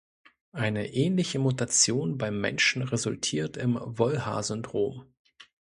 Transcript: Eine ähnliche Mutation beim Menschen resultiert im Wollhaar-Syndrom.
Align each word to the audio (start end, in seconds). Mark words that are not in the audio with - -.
Eine 0.53 0.91
ähnliche 0.95 1.37
Mutation 1.37 2.17
beim 2.17 2.41
Menschen 2.41 2.81
resultiert 2.81 3.55
im 3.55 3.77
Wollhaar-Syndrom. 3.83 5.05